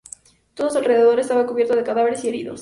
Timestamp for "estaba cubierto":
1.19-1.75